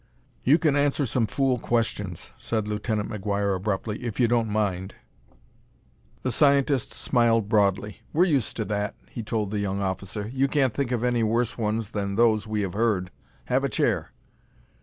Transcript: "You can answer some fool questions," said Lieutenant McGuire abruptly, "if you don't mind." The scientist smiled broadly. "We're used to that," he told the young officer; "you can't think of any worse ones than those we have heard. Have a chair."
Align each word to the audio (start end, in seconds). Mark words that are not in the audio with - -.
"You 0.43 0.57
can 0.57 0.75
answer 0.75 1.05
some 1.05 1.27
fool 1.27 1.59
questions," 1.59 2.31
said 2.35 2.67
Lieutenant 2.67 3.07
McGuire 3.11 3.55
abruptly, 3.55 4.03
"if 4.03 4.19
you 4.19 4.27
don't 4.27 4.49
mind." 4.49 4.95
The 6.23 6.31
scientist 6.31 6.91
smiled 6.91 7.47
broadly. 7.47 7.99
"We're 8.11 8.23
used 8.23 8.57
to 8.57 8.65
that," 8.65 8.95
he 9.11 9.21
told 9.21 9.51
the 9.51 9.59
young 9.59 9.79
officer; 9.79 10.27
"you 10.33 10.47
can't 10.47 10.73
think 10.73 10.91
of 10.91 11.03
any 11.03 11.21
worse 11.21 11.55
ones 11.55 11.91
than 11.91 12.15
those 12.15 12.47
we 12.47 12.61
have 12.61 12.73
heard. 12.73 13.11
Have 13.45 13.63
a 13.63 13.69
chair." 13.69 14.11